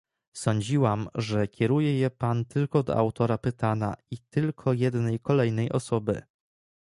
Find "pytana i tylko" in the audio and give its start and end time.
3.37-4.73